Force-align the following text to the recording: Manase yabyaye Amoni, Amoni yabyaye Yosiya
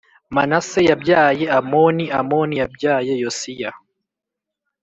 Manase 0.35 0.79
yabyaye 0.89 1.45
Amoni, 1.59 2.05
Amoni 2.19 2.53
yabyaye 2.61 3.13
Yosiya 3.23 3.71